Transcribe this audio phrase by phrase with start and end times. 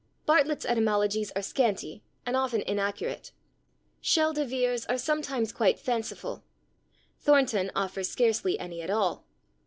[0.25, 3.31] Bartlett's etymologies are scanty and often inaccurate;
[4.01, 6.43] Schele de Vere's are sometimes quite fanciful;
[7.19, 9.25] Thornton offers scarcely any at all.